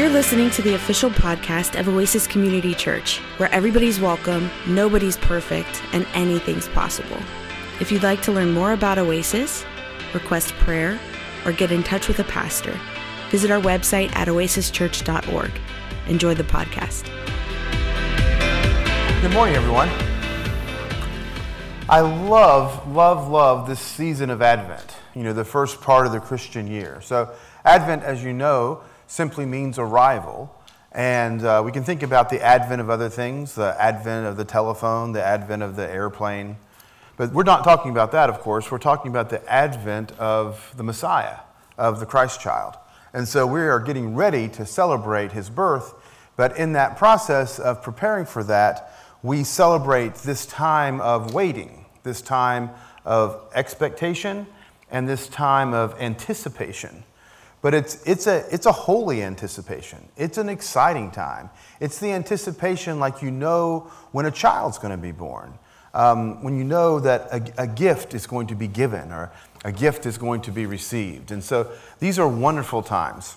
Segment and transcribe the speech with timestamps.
[0.00, 5.82] You're listening to the official podcast of Oasis Community Church, where everybody's welcome, nobody's perfect,
[5.92, 7.18] and anything's possible.
[7.80, 9.62] If you'd like to learn more about Oasis,
[10.14, 10.98] request prayer,
[11.44, 12.80] or get in touch with a pastor,
[13.28, 15.50] visit our website at oasischurch.org.
[16.06, 17.04] Enjoy the podcast.
[19.20, 19.90] Good morning, everyone.
[21.90, 26.20] I love, love, love this season of Advent, you know, the first part of the
[26.20, 27.02] Christian year.
[27.02, 27.34] So,
[27.66, 30.54] Advent, as you know, simply means arrival.
[30.92, 34.44] And uh, we can think about the advent of other things, the advent of the
[34.44, 36.56] telephone, the advent of the airplane.
[37.16, 38.70] But we're not talking about that, of course.
[38.70, 41.38] We're talking about the advent of the Messiah,
[41.76, 42.76] of the Christ child.
[43.12, 45.92] And so we are getting ready to celebrate his birth.
[46.36, 48.92] But in that process of preparing for that,
[49.24, 52.70] we celebrate this time of waiting, this time
[53.04, 54.46] of expectation,
[54.88, 57.02] and this time of anticipation.
[57.62, 60.08] But it's, it's, a, it's a holy anticipation.
[60.16, 61.50] It's an exciting time.
[61.78, 65.58] It's the anticipation like you know when a child's going to be born,
[65.92, 69.30] um, when you know that a, a gift is going to be given or
[69.64, 71.30] a gift is going to be received.
[71.30, 73.36] And so these are wonderful times.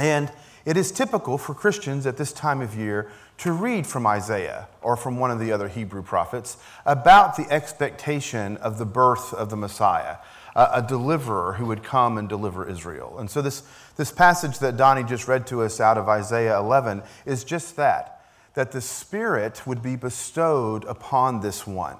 [0.00, 0.32] And
[0.64, 4.96] it is typical for Christians at this time of year to read from Isaiah or
[4.96, 9.56] from one of the other Hebrew prophets about the expectation of the birth of the
[9.56, 10.16] Messiah
[10.58, 13.18] a, deliverer who would come and deliver Israel.
[13.18, 13.62] And so, this,
[13.96, 18.18] this passage that Donnie just read to us out of Isaiah 11 is just that
[18.58, 21.96] that the Spirit would be bestowed upon this one.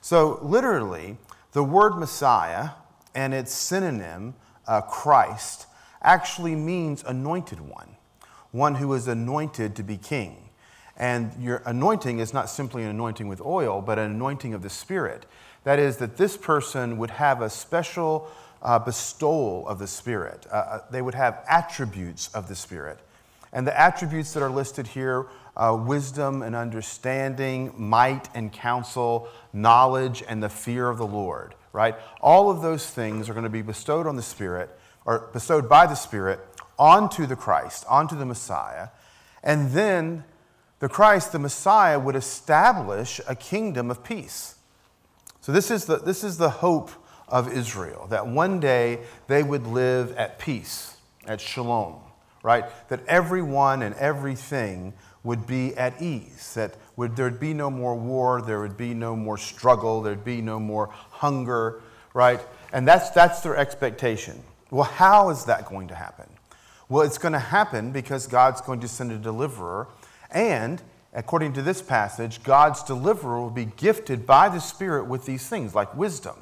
[0.00, 1.18] So, literally,
[1.52, 2.70] the word Messiah
[3.14, 4.34] and its synonym,
[4.66, 5.66] uh, Christ,
[6.00, 7.96] actually means anointed one,
[8.50, 10.48] one who is anointed to be king.
[10.96, 14.70] And your anointing is not simply an anointing with oil, but an anointing of the
[14.70, 15.26] Spirit.
[15.64, 18.30] That is, that this person would have a special
[18.62, 20.46] uh, bestowal of the Spirit.
[20.50, 22.98] Uh, uh, they would have attributes of the Spirit.
[23.52, 25.26] And the attributes that are listed here
[25.56, 31.96] uh, wisdom and understanding, might and counsel, knowledge and the fear of the Lord, right?
[32.20, 34.70] All of those things are going to be bestowed on the Spirit,
[35.04, 36.40] or bestowed by the Spirit
[36.78, 38.88] onto the Christ, onto the Messiah.
[39.42, 40.24] And then
[40.78, 44.54] the Christ, the Messiah, would establish a kingdom of peace.
[45.40, 46.90] So, this is, the, this is the hope
[47.28, 50.96] of Israel that one day they would live at peace,
[51.26, 51.96] at shalom,
[52.42, 52.64] right?
[52.88, 54.92] That everyone and everything
[55.22, 59.14] would be at ease, that would, there'd be no more war, there would be no
[59.14, 61.82] more struggle, there'd be no more hunger,
[62.14, 62.40] right?
[62.72, 64.42] And that's, that's their expectation.
[64.70, 66.26] Well, how is that going to happen?
[66.88, 69.88] Well, it's going to happen because God's going to send a deliverer
[70.30, 75.48] and according to this passage, God's deliverer will be gifted by the Spirit with these
[75.48, 76.36] things like wisdom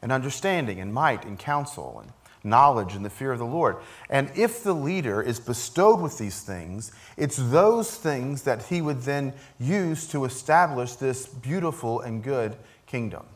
[0.00, 2.12] and understanding and might and counsel and
[2.44, 3.76] knowledge and the fear of the Lord.
[4.10, 9.02] And if the leader is bestowed with these things, it's those things that he would
[9.02, 13.26] then use to establish this beautiful and good kingdom.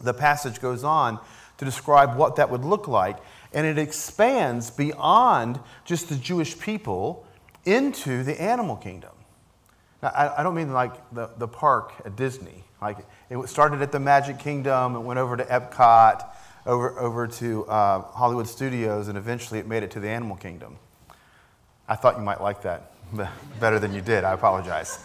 [0.00, 1.20] The passage goes on
[1.58, 3.18] to describe what that would look like,
[3.52, 7.26] and it expands beyond just the Jewish people
[7.64, 9.10] into the animal kingdom.
[10.02, 12.64] I, I don't mean like the, the park at Disney.
[12.80, 12.98] Like
[13.30, 16.24] it started at the Magic Kingdom, it went over to Epcot,
[16.66, 20.76] over, over to uh, Hollywood Studios, and eventually it made it to the Animal Kingdom.
[21.88, 22.92] I thought you might like that
[23.58, 24.22] better than you did.
[24.22, 24.98] I apologize.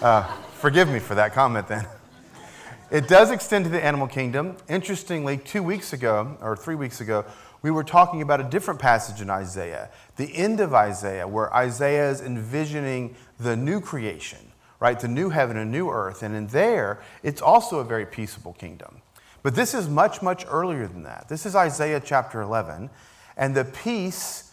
[0.00, 0.22] Uh,
[0.54, 1.86] forgive me for that comment then.
[2.90, 4.56] It does extend to the animal kingdom.
[4.66, 7.26] Interestingly, two weeks ago, or three weeks ago,
[7.62, 12.10] we were talking about a different passage in Isaiah, the end of Isaiah, where Isaiah
[12.10, 14.38] is envisioning the new creation,
[14.80, 14.98] right?
[14.98, 16.22] The new heaven and new earth.
[16.22, 19.02] And in there, it's also a very peaceable kingdom.
[19.42, 21.28] But this is much, much earlier than that.
[21.28, 22.90] This is Isaiah chapter 11.
[23.36, 24.52] And the peace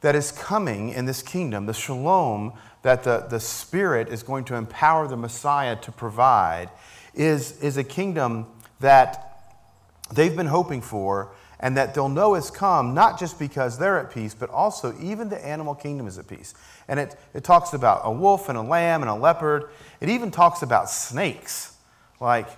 [0.00, 2.52] that is coming in this kingdom, the shalom
[2.82, 6.70] that the, the Spirit is going to empower the Messiah to provide,
[7.14, 8.46] is, is a kingdom
[8.80, 9.54] that
[10.12, 14.12] they've been hoping for and that they'll know it's come not just because they're at
[14.12, 16.54] peace, but also even the animal kingdom is at peace.
[16.88, 19.70] And it, it talks about a wolf and a lamb and a leopard.
[20.00, 21.76] It even talks about snakes.
[22.20, 22.48] Like,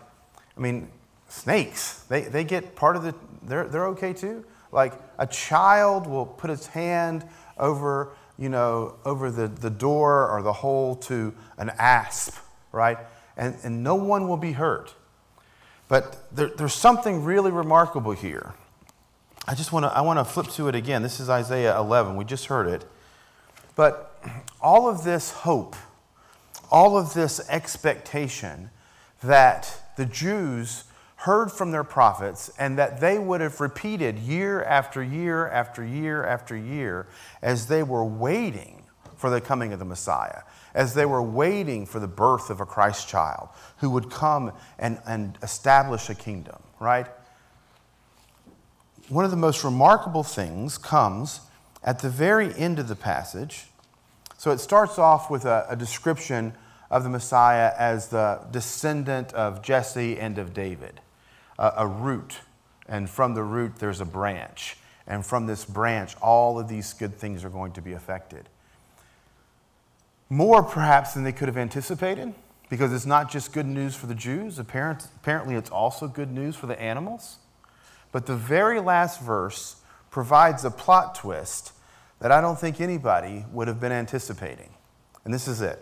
[0.56, 0.88] I mean,
[1.28, 4.44] snakes, they, they get part of the, they're, they're okay too.
[4.72, 7.24] Like, a child will put its hand
[7.56, 12.36] over, you know, over the, the door or the hole to an asp,
[12.72, 12.98] right?
[13.36, 14.94] And, and no one will be hurt.
[15.86, 18.54] But there, there's something really remarkable here.
[19.48, 21.02] I just want to I want to flip to it again.
[21.02, 22.16] This is Isaiah 11.
[22.16, 22.84] We just heard it.
[23.76, 24.22] But
[24.60, 25.74] all of this hope,
[26.70, 28.68] all of this expectation
[29.22, 30.84] that the Jews
[31.16, 36.26] heard from their prophets and that they would have repeated year after year after year
[36.26, 37.06] after year
[37.40, 38.82] as they were waiting
[39.16, 40.42] for the coming of the Messiah,
[40.74, 43.48] as they were waiting for the birth of a Christ child
[43.78, 47.06] who would come and, and establish a kingdom, right?
[49.08, 51.40] One of the most remarkable things comes
[51.82, 53.66] at the very end of the passage.
[54.36, 56.52] So it starts off with a, a description
[56.90, 61.00] of the Messiah as the descendant of Jesse and of David
[61.58, 62.38] a, a root,
[62.88, 64.76] and from the root, there's a branch.
[65.06, 68.48] And from this branch, all of these good things are going to be affected.
[70.28, 72.34] More perhaps than they could have anticipated,
[72.68, 76.66] because it's not just good news for the Jews, apparently, it's also good news for
[76.66, 77.38] the animals.
[78.12, 79.76] But the very last verse
[80.10, 81.72] provides a plot twist
[82.20, 84.70] that I don't think anybody would have been anticipating.
[85.24, 85.80] And this is it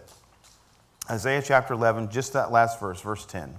[1.09, 3.55] Isaiah chapter 11, just that last verse, verse 10.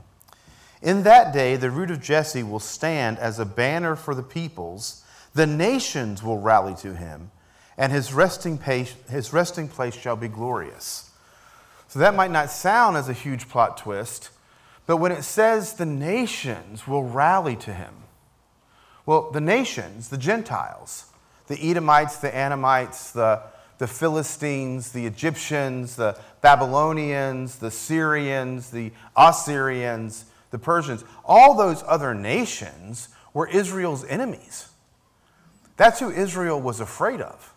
[0.81, 5.03] In that day, the root of Jesse will stand as a banner for the peoples.
[5.33, 7.31] The nations will rally to him,
[7.77, 11.09] and his resting, place, his resting place shall be glorious.
[11.87, 14.29] So that might not sound as a huge plot twist,
[14.85, 17.93] but when it says the nations will rally to him,
[19.07, 21.05] well, the nations, the Gentiles,
[21.47, 23.41] the Edomites, the Ammonites, the,
[23.77, 32.13] the Philistines, the Egyptians, the Babylonians, the Syrians, the Assyrians, the Persians, all those other
[32.13, 34.67] nations were Israel's enemies.
[35.77, 37.53] That's who Israel was afraid of.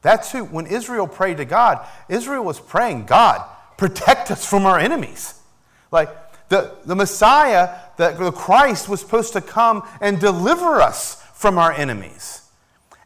[0.00, 3.44] That's who, when Israel prayed to God, Israel was praying, God,
[3.78, 5.34] protect us from our enemies.
[5.92, 6.08] Like
[6.48, 11.72] the, the Messiah, the, the Christ, was supposed to come and deliver us from our
[11.72, 12.42] enemies.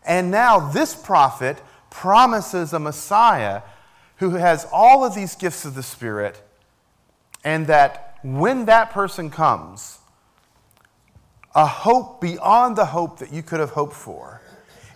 [0.05, 1.59] And now this prophet
[1.91, 3.63] promises a Messiah
[4.19, 6.43] who has all of these gifts of the Spirit
[7.45, 9.99] and that when that person comes,
[11.55, 14.43] a hope beyond the hope that you could have hoped for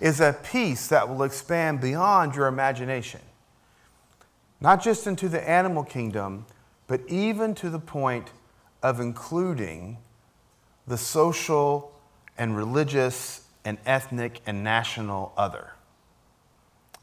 [0.00, 3.20] is a peace that will expand beyond your imagination.
[4.60, 6.44] Not just into the animal kingdom,
[6.86, 8.30] but even to the point
[8.82, 9.98] of including
[10.86, 11.92] the social
[12.38, 15.72] and religious and ethnic and national other,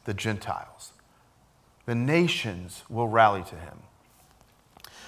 [0.04, 0.92] the Gentiles.
[1.86, 3.78] The nations will rally to him.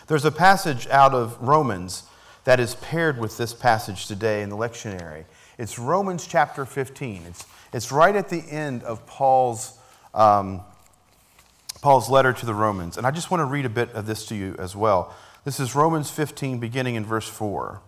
[0.07, 2.05] There's a passage out of Romans
[2.45, 5.25] that is paired with this passage today in the lectionary.
[5.59, 7.25] It's Romans chapter 15.
[7.29, 9.79] It's, it's right at the end of Paul's,
[10.15, 10.63] um,
[11.83, 12.97] Paul's letter to the Romans.
[12.97, 15.15] And I just want to read a bit of this to you as well.
[15.43, 17.81] This is Romans 15, beginning in verse 4.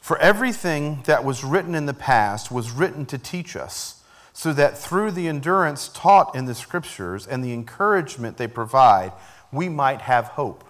[0.00, 4.78] For everything that was written in the past was written to teach us, so that
[4.78, 9.12] through the endurance taught in the Scriptures and the encouragement they provide,
[9.52, 10.64] we might have hope.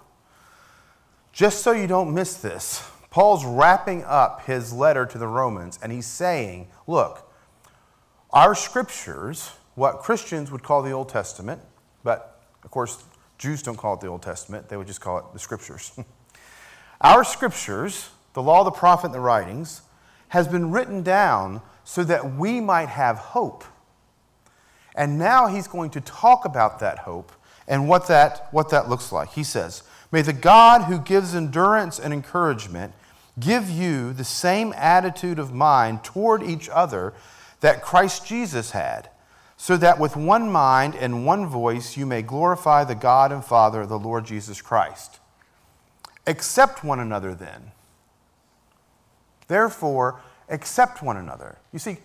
[1.31, 5.89] Just so you don't miss this, Paul's wrapping up his letter to the Romans and
[5.89, 7.31] he's saying, look,
[8.31, 11.61] our scriptures, what Christians would call the Old Testament,
[12.03, 13.05] but of course,
[13.37, 15.97] Jews don't call it the Old Testament, they would just call it the scriptures.
[17.01, 19.81] our scriptures, the law, the prophet, and the writings,
[20.29, 23.63] has been written down so that we might have hope.
[24.95, 27.31] And now he's going to talk about that hope
[27.67, 29.29] and what that, what that looks like.
[29.29, 32.93] He says, May the God who gives endurance and encouragement
[33.39, 37.13] give you the same attitude of mind toward each other
[37.59, 39.09] that Christ Jesus had,
[39.57, 43.85] so that with one mind and one voice you may glorify the God and Father
[43.85, 45.19] the Lord Jesus Christ.
[46.27, 47.71] Accept one another then.
[49.47, 51.57] Therefore, accept one another.
[51.73, 51.97] You see,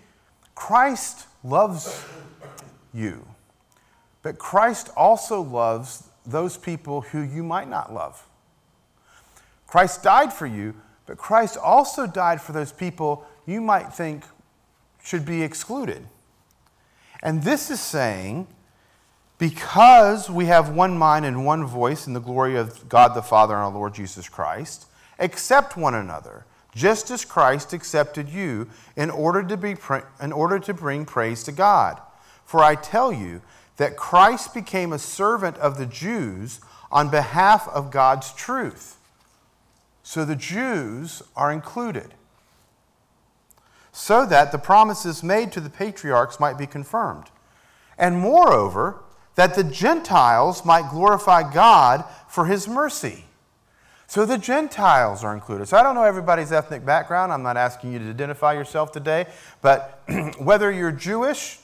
[0.54, 2.04] Christ loves
[2.94, 3.26] you,
[4.22, 8.26] but Christ also loves those people who you might not love.
[9.66, 10.74] Christ died for you,
[11.06, 14.24] but Christ also died for those people you might think
[15.02, 16.06] should be excluded.
[17.22, 18.46] And this is saying,
[19.38, 23.54] because we have one mind and one voice in the glory of God the Father
[23.54, 24.86] and our Lord Jesus Christ,
[25.18, 29.76] accept one another, just as Christ accepted you in order to, be,
[30.20, 32.00] in order to bring praise to God.
[32.44, 33.42] For I tell you,
[33.76, 36.60] that Christ became a servant of the Jews
[36.90, 38.96] on behalf of God's truth.
[40.02, 42.14] So the Jews are included.
[43.92, 47.26] So that the promises made to the patriarchs might be confirmed.
[47.98, 49.02] And moreover,
[49.34, 53.26] that the Gentiles might glorify God for his mercy.
[54.06, 55.68] So the Gentiles are included.
[55.68, 57.32] So I don't know everybody's ethnic background.
[57.32, 59.26] I'm not asking you to identify yourself today.
[59.62, 60.02] But
[60.38, 61.58] whether you're Jewish,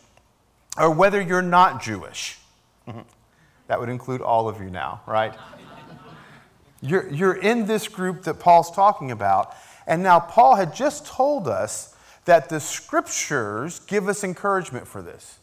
[0.79, 2.39] or whether you're not Jewish.
[3.67, 5.35] that would include all of you now, right?
[6.81, 9.55] You're, you're in this group that Paul's talking about.
[9.87, 11.95] And now, Paul had just told us
[12.29, 15.39] that the scriptures give us encouragement for this.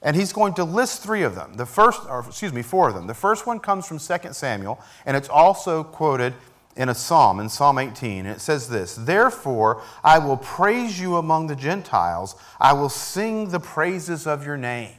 [0.00, 1.52] And he's going to list three of them.
[1.54, 3.06] The first, or excuse me, four of them.
[3.06, 6.32] The first one comes from 2 Samuel, and it's also quoted
[6.76, 8.24] in a psalm, in Psalm 18.
[8.24, 13.50] And it says this Therefore, I will praise you among the Gentiles, I will sing
[13.50, 14.94] the praises of your name.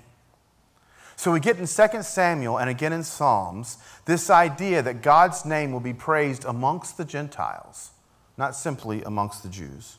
[1.16, 5.72] So we get in 2 Samuel and again in Psalms this idea that God's name
[5.72, 7.90] will be praised amongst the Gentiles,
[8.38, 9.98] not simply amongst the Jews.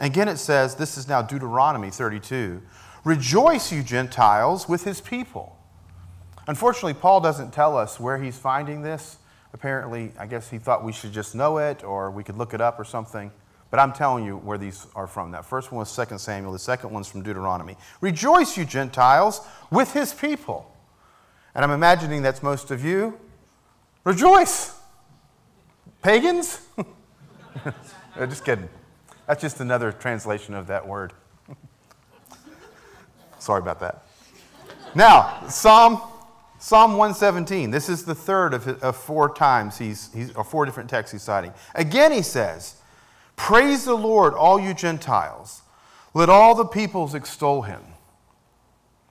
[0.00, 2.62] Again, it says, this is now Deuteronomy 32
[3.04, 5.58] Rejoice, you Gentiles, with his people.
[6.46, 9.18] Unfortunately, Paul doesn't tell us where he's finding this.
[9.52, 12.60] Apparently, I guess he thought we should just know it or we could look it
[12.60, 13.30] up or something.
[13.70, 15.32] But I'm telling you where these are from.
[15.32, 17.76] That first one was 2 Samuel, the second one's from Deuteronomy.
[18.00, 20.74] Rejoice, you Gentiles, with his people.
[21.54, 23.18] And I'm imagining that's most of you.
[24.04, 24.74] Rejoice.
[26.02, 26.60] Pagans?
[28.16, 28.68] just kidding.
[29.26, 31.12] That's just another translation of that word.
[33.38, 34.04] Sorry about that.
[34.94, 36.00] Now, Psalm,
[36.58, 37.70] Psalm 117.
[37.70, 41.22] This is the third of, of four times he's, he's, or four different texts he's
[41.22, 41.52] citing.
[41.74, 42.76] Again, he says,
[43.36, 45.62] Praise the Lord, all you Gentiles.
[46.14, 47.82] Let all the peoples extol him.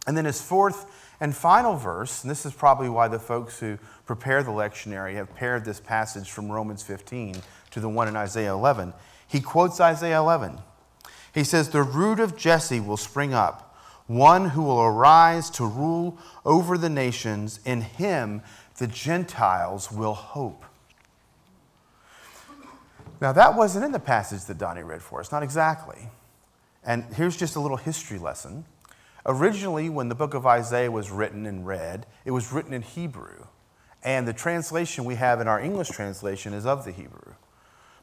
[0.07, 0.85] And then his fourth
[1.19, 5.33] and final verse, and this is probably why the folks who prepare the lectionary have
[5.35, 7.35] paired this passage from Romans 15
[7.71, 8.93] to the one in Isaiah 11.
[9.33, 10.59] He quotes Isaiah 11.
[11.33, 13.75] He says, The root of Jesse will spring up,
[14.05, 17.59] one who will arise to rule over the nations.
[17.65, 18.43] In him,
[18.77, 20.63] the Gentiles will hope.
[23.19, 26.09] Now, that wasn't in the passage that Donnie read for us, not exactly.
[26.83, 28.65] And here's just a little history lesson.
[29.25, 33.47] Originally, when the book of Isaiah was written and read, it was written in Hebrew.
[34.03, 37.33] And the translation we have in our English translation is of the Hebrew.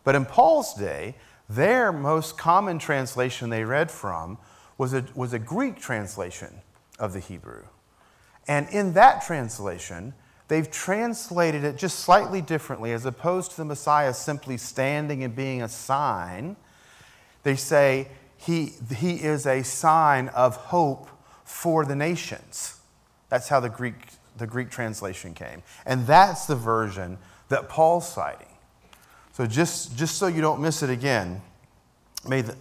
[0.04, 1.16] But in Paul's day,
[1.48, 4.38] their most common translation they read from
[4.78, 6.62] was a, was a Greek translation
[6.98, 7.64] of the Hebrew.
[8.48, 10.14] And in that translation,
[10.50, 12.92] They've translated it just slightly differently.
[12.92, 16.56] As opposed to the Messiah simply standing and being a sign,
[17.44, 21.08] they say he, he is a sign of hope
[21.44, 22.80] for the nations.
[23.28, 23.94] That's how the Greek,
[24.38, 25.62] the Greek translation came.
[25.86, 28.49] And that's the version that Paul's citing.
[29.32, 31.40] So just, just so you don't miss it again,
[32.28, 32.56] may the,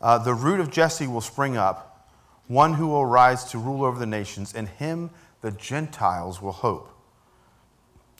[0.00, 2.08] uh, the root of Jesse will spring up,
[2.46, 6.90] one who will rise to rule over the nations, and him the Gentiles will hope.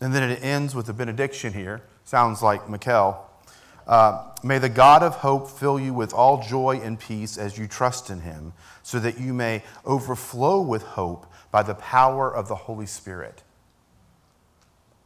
[0.01, 1.83] And then it ends with a benediction here.
[2.05, 3.17] Sounds like Mikkel.
[3.87, 7.67] Uh, may the God of hope fill you with all joy and peace as you
[7.67, 12.55] trust in him, so that you may overflow with hope by the power of the
[12.55, 13.43] Holy Spirit.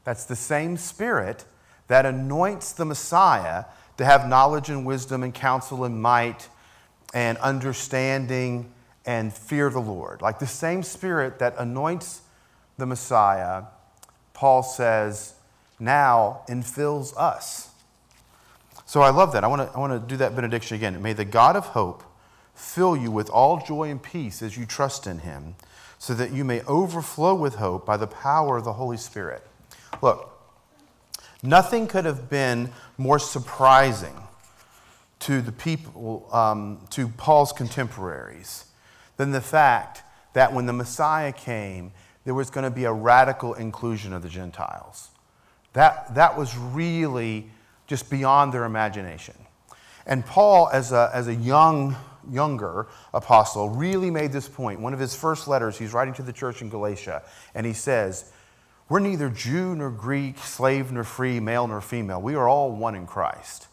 [0.05, 1.45] That's the same Spirit
[1.89, 3.65] that anoints the Messiah
[3.97, 6.49] to have knowledge and wisdom and counsel and might
[7.13, 8.73] and understanding
[9.05, 10.23] and fear the Lord.
[10.23, 12.23] Like the same Spirit that anoints
[12.77, 13.65] the Messiah
[14.39, 15.35] Paul says,
[15.81, 17.71] now infills us.
[18.87, 19.43] So I love that.
[19.43, 21.03] I want to I want to do that benediction again.
[21.03, 22.05] May the God of hope
[22.55, 25.57] fill you with all joy and peace as you trust in him,
[25.99, 29.45] so that you may overflow with hope by the power of the Holy Spirit.
[30.01, 30.38] Look,
[31.43, 34.15] nothing could have been more surprising
[35.21, 38.65] to the people, um, to Paul's contemporaries,
[39.17, 40.03] than the fact
[40.33, 41.93] that when the Messiah came,
[42.25, 45.09] there was going to be a radical inclusion of the Gentiles.
[45.73, 47.51] That, that was really
[47.87, 49.35] just beyond their imagination.
[50.07, 51.97] And Paul, as a, as a young,
[52.31, 54.81] younger apostle, really made this point.
[54.81, 57.23] One of his first letters, he's writing to the church in Galatia,
[57.55, 58.31] and he says,
[58.89, 62.23] We're neither Jew nor Greek, slave nor free, male nor female.
[62.23, 63.69] We are all one in Christ.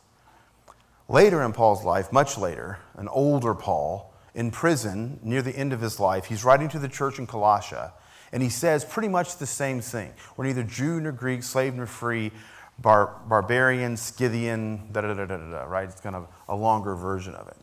[1.07, 5.79] Later in Paul's life, much later, an older Paul, in prison near the end of
[5.79, 7.93] his life, he's writing to the church in Colossia,
[8.33, 10.11] and he says pretty much the same thing.
[10.35, 12.31] We're neither Jew nor Greek, slave nor free,
[12.77, 15.87] bar, barbarian, Scythian, da da da da da, right?
[15.87, 17.57] It's kind of a longer version of it.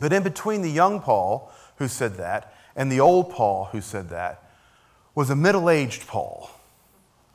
[0.00, 4.08] But in between the young Paul who said that and the old Paul who said
[4.08, 4.42] that
[5.14, 6.50] was a middle aged Paul.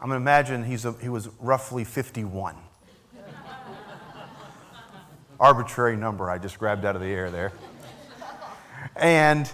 [0.02, 2.56] I'm going to imagine he's a, he was roughly 51.
[5.40, 7.52] Arbitrary number I just grabbed out of the air there.
[8.96, 9.50] And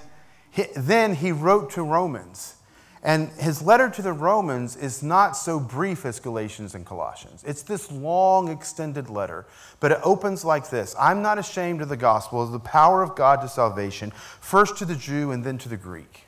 [0.52, 2.56] he, then he wrote to Romans
[3.04, 7.44] and his letter to the Romans is not so brief as Galatians and Colossians.
[7.46, 9.46] It's this long, extended letter,
[9.80, 13.16] but it opens like this I'm not ashamed of the gospel, of the power of
[13.16, 14.12] God to salvation,
[14.42, 16.27] first to the Jew and then to the Greek.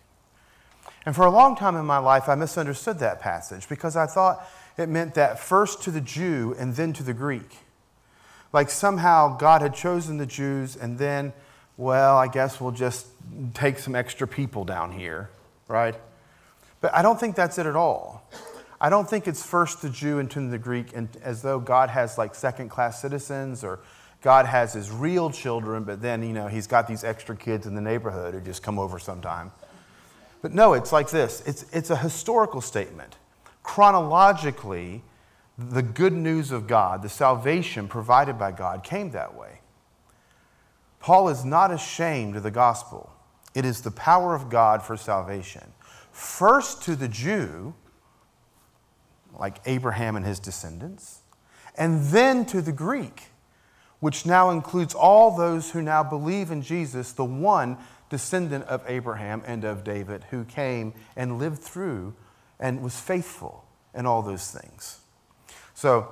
[1.06, 4.46] And for a long time in my life, I misunderstood that passage because I thought
[4.78, 7.58] it meant that first to the Jew and then to the Greek.
[8.52, 11.34] Like somehow God had chosen the Jews and then,
[11.78, 13.08] well, I guess we'll just
[13.54, 15.30] take some extra people down here,
[15.68, 15.96] right?
[16.82, 18.28] But I don't think that's it at all.
[18.82, 21.90] I don't think it's first the Jew and then the Greek, and as though God
[21.90, 23.80] has like second class citizens or
[24.22, 27.76] God has his real children, but then, you know, he's got these extra kids in
[27.76, 29.52] the neighborhood who just come over sometime.
[30.42, 33.18] But no, it's like this it's, it's a historical statement.
[33.64, 35.04] Chronologically,
[35.58, 39.60] the good news of God, the salvation provided by God, came that way.
[41.00, 43.12] Paul is not ashamed of the gospel,
[43.54, 45.74] it is the power of God for salvation.
[46.12, 47.74] First to the Jew,
[49.38, 51.20] like Abraham and his descendants,
[51.76, 53.28] and then to the Greek,
[54.00, 57.78] which now includes all those who now believe in Jesus, the one
[58.10, 62.14] descendant of Abraham and of David, who came and lived through
[62.60, 65.00] and was faithful in all those things.
[65.74, 66.10] So,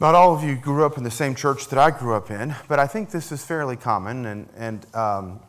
[0.00, 2.54] not all of you grew up in the same church that I grew up in,
[2.68, 4.26] but I think this is fairly common.
[4.26, 5.40] And, and um,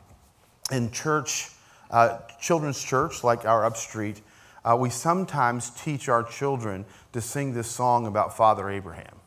[0.71, 1.51] in church,
[1.91, 4.21] uh, children's church, like our upstreet,
[4.65, 9.18] uh, we sometimes teach our children to sing this song about Father Abraham.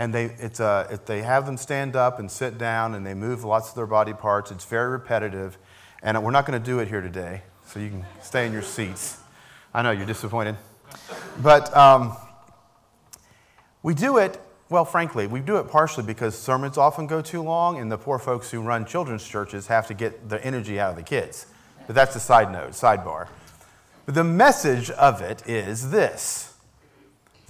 [0.00, 3.12] And they, it's a, it, they have them stand up and sit down, and they
[3.12, 4.50] move lots of their body parts.
[4.50, 5.58] It's very repetitive.
[6.02, 8.62] And we're not going to do it here today, so you can stay in your
[8.62, 9.18] seats.
[9.74, 10.56] I know you're disappointed.
[11.42, 12.16] But um,
[13.82, 14.40] we do it,
[14.70, 18.18] well, frankly, we do it partially because sermons often go too long, and the poor
[18.18, 21.44] folks who run children's churches have to get the energy out of the kids.
[21.86, 23.28] But that's a side note, sidebar.
[24.06, 26.54] But the message of it is this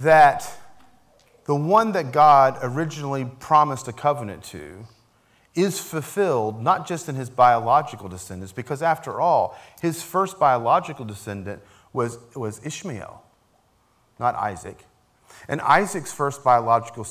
[0.01, 0.57] that
[1.45, 4.85] the one that God originally promised a covenant to
[5.53, 11.61] is fulfilled not just in his biological descendants, because after all, his first biological descendant
[11.93, 13.23] was, was Ishmael,
[14.19, 14.85] not Isaac.
[15.47, 17.05] And Isaac's first biological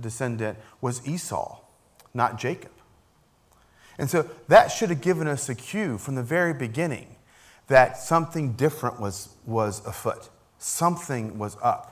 [0.00, 1.58] descendant was Esau,
[2.14, 2.70] not Jacob.
[3.98, 7.16] And so that should have given us a cue from the very beginning
[7.66, 11.91] that something different was, was afoot, something was up.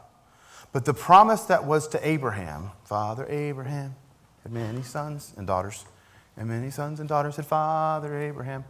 [0.72, 3.96] But the promise that was to Abraham, Father Abraham
[4.42, 5.85] had many sons and daughters,
[6.37, 8.64] and many sons and daughters had Father Abraham,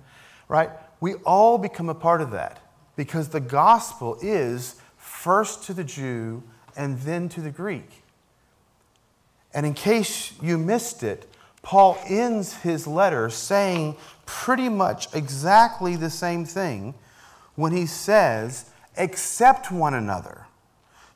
[0.48, 0.70] right?
[1.00, 2.60] We all become a part of that
[2.96, 6.42] because the gospel is first to the Jew
[6.76, 8.02] and then to the Greek.
[9.52, 11.26] And in case you missed it,
[11.62, 16.94] Paul ends his letter saying pretty much exactly the same thing
[17.56, 20.46] when he says, Accept one another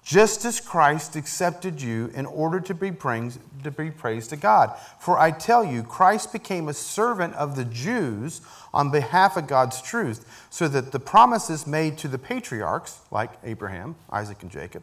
[0.05, 4.77] just as Christ accepted you in order to be, praised, to be praised to God.
[5.01, 8.43] For I tell you, Christ became a servant of the Jews
[8.75, 13.97] on behalf of God's truth, so that the promises made to the patriarchs, like Abraham,
[14.11, 14.83] Isaac, and Jacob,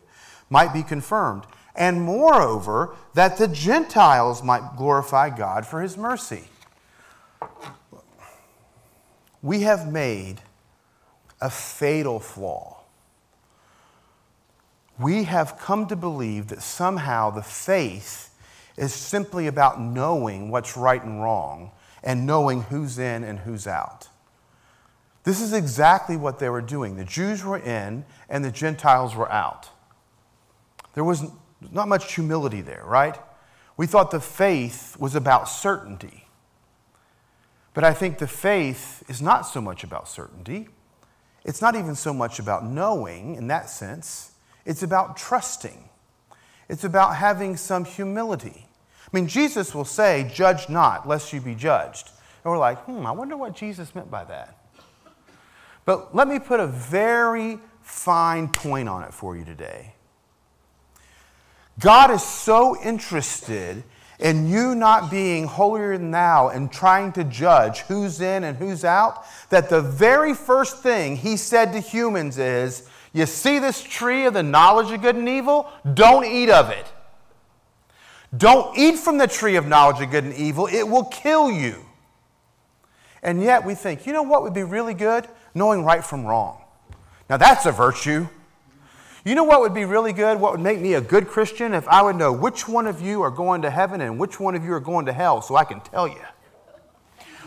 [0.49, 1.43] might be confirmed.
[1.75, 6.45] And moreover, that the Gentiles might glorify God for his mercy.
[9.43, 10.41] We have made
[11.39, 12.80] a fatal flaw
[15.01, 18.29] we have come to believe that somehow the faith
[18.77, 21.71] is simply about knowing what's right and wrong
[22.03, 24.07] and knowing who's in and who's out.
[25.23, 26.95] This is exactly what they were doing.
[26.95, 29.69] The Jews were in and the Gentiles were out.
[30.93, 31.23] There was
[31.71, 33.17] not much humility there, right?
[33.77, 36.25] We thought the faith was about certainty.
[37.73, 40.67] But I think the faith is not so much about certainty.
[41.45, 44.30] It's not even so much about knowing in that sense.
[44.65, 45.89] It's about trusting,
[46.69, 48.67] it's about having some humility.
[49.11, 52.09] I mean, Jesus will say, Judge not, lest you be judged.
[52.43, 54.57] And we're like, hmm, I wonder what Jesus meant by that.
[55.85, 59.93] But let me put a very fine point on it for you today.
[61.79, 63.83] God is so interested
[64.19, 68.85] in you not being holier than thou and trying to judge who's in and who's
[68.85, 74.25] out that the very first thing he said to humans is, you see this tree
[74.25, 75.69] of the knowledge of good and evil?
[75.93, 76.85] Don't eat of it.
[78.35, 81.85] Don't eat from the tree of knowledge of good and evil, it will kill you.
[83.23, 85.27] And yet we think, you know what would be really good?
[85.53, 86.61] Knowing right from wrong.
[87.29, 88.27] Now that's a virtue.
[89.23, 90.39] You know what would be really good?
[90.39, 91.73] What would make me a good Christian?
[91.73, 94.55] If I would know which one of you are going to heaven and which one
[94.55, 96.21] of you are going to hell so I can tell you.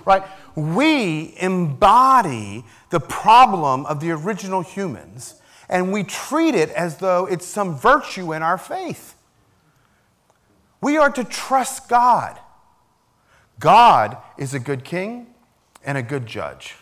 [0.05, 0.22] Right?
[0.55, 5.40] We embody the problem of the original humans
[5.75, 9.17] and we treat it as though it's some virtue in our faith.
[10.81, 12.39] We are to trust God.
[13.59, 15.27] God is a good king
[15.85, 16.77] and a good judge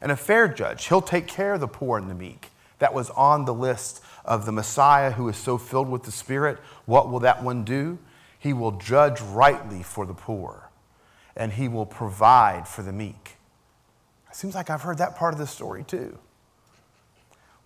[0.00, 0.86] and a fair judge.
[0.86, 2.50] He'll take care of the poor and the meek.
[2.78, 6.58] that was on the list of the Messiah who is so filled with the Spirit.
[6.84, 7.98] What will that one do?
[8.38, 10.68] He will judge rightly for the poor,
[11.34, 13.36] and he will provide for the meek.
[14.30, 16.18] It seems like I've heard that part of the story too.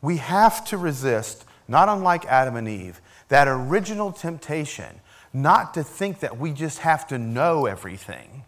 [0.02, 5.00] We have to resist, not unlike Adam and Eve, that original temptation
[5.32, 8.44] not to think that we just have to know everything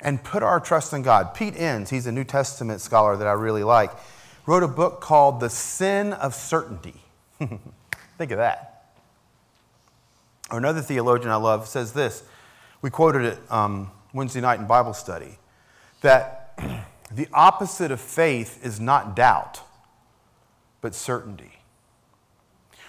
[0.00, 1.32] and put our trust in God.
[1.34, 3.90] Pete Enns, he's a New Testament scholar that I really like,
[4.46, 7.00] wrote a book called The Sin of Certainty.
[7.38, 8.92] Think of that.
[10.50, 12.22] Or another theologian I love says this.
[12.82, 15.38] We quoted it um, Wednesday night in Bible study
[16.02, 16.58] that
[17.10, 19.60] the opposite of faith is not doubt,
[20.82, 21.52] but certainty.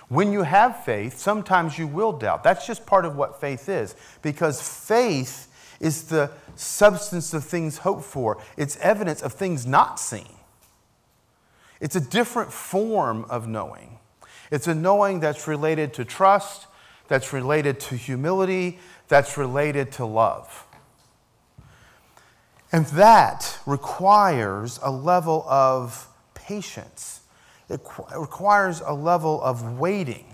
[0.10, 2.44] When you have faith, sometimes you will doubt.
[2.44, 5.48] That's just part of what faith is, because faith
[5.80, 10.28] is the substance of things hoped for, it's evidence of things not seen.
[11.80, 14.00] It's a different form of knowing.
[14.52, 16.68] It's a knowing that's related to trust,
[17.08, 20.66] that's related to humility, that's related to love.
[22.72, 27.22] And that requires a level of patience.
[27.74, 27.82] It
[28.16, 30.26] requires a level of waiting.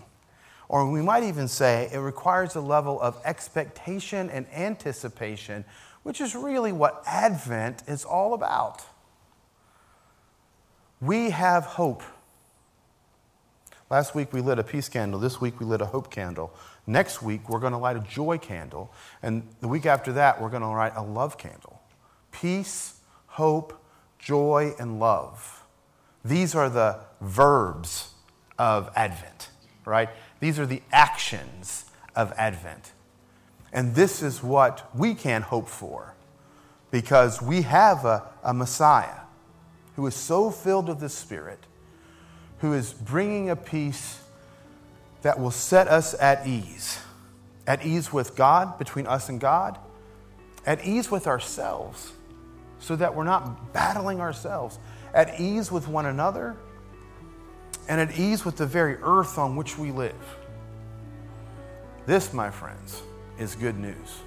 [0.68, 5.66] Or we might even say it requires a level of expectation and anticipation,
[6.04, 8.86] which is really what Advent is all about.
[11.02, 12.04] We have hope.
[13.90, 15.20] Last week we lit a peace candle.
[15.20, 16.54] This week we lit a hope candle.
[16.86, 18.92] Next week we're going to light a joy candle.
[19.24, 21.82] And the week after that we're going to light a love candle.
[22.32, 23.82] Peace, hope,
[24.20, 25.59] joy, and love.
[26.24, 28.14] These are the verbs
[28.58, 29.50] of Advent,
[29.86, 30.10] right?
[30.40, 32.92] These are the actions of Advent.
[33.72, 36.16] And this is what we can hope for
[36.92, 39.22] because we have a, a Messiah
[39.96, 41.60] who is so filled with the Spirit,
[42.60, 44.22] who is bringing a peace
[45.22, 47.00] that will set us at ease.
[47.68, 49.78] At ease with God, between us and God,
[50.66, 52.14] at ease with ourselves,
[52.80, 54.80] so that we're not battling ourselves,
[55.14, 56.56] at ease with one another,
[57.88, 60.38] and at ease with the very earth on which we live.
[62.06, 63.02] This, my friends,
[63.38, 64.22] is good news.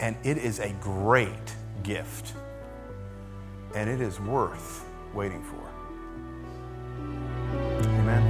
[0.00, 2.32] And it is a great gift
[3.74, 5.56] and it is worth waiting for.
[8.00, 8.22] Amen.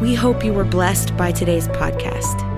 [0.00, 2.57] We hope you were blessed by today's podcast.